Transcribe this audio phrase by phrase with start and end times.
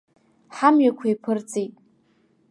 [0.55, 1.73] Ҳамҩақәа еиԥырҵит.